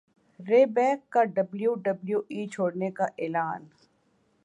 [0.39, 3.61] رے بیک کا ڈبلیو ڈبلیو ای چھوڑنے کا اعلان